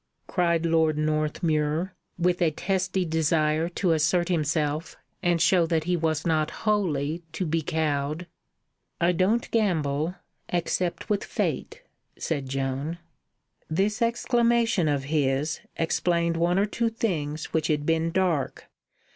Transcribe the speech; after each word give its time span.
cried 0.25 0.65
Lord 0.65 0.97
Northmuir, 0.97 1.93
with 2.17 2.41
a 2.41 2.49
testy 2.49 3.05
desire 3.05 3.69
to 3.69 3.91
assert 3.91 4.29
himself 4.29 4.97
and 5.21 5.39
show 5.39 5.67
that 5.67 5.83
he 5.83 5.95
was 5.95 6.25
not 6.25 6.49
wholly 6.65 7.21
to 7.33 7.45
be 7.45 7.61
cowed. 7.61 8.25
"I 8.99 9.11
don't 9.11 9.51
gamble, 9.51 10.15
except 10.49 11.07
with 11.07 11.23
Fate," 11.23 11.83
said 12.17 12.49
Joan. 12.49 12.97
This 13.69 14.01
exclamation 14.01 14.87
of 14.87 15.03
his 15.03 15.59
explained 15.77 16.35
one 16.35 16.57
or 16.57 16.65
two 16.65 16.89
things 16.89 17.53
which 17.53 17.67
had 17.67 17.85
been 17.85 18.09
dark. 18.09 18.71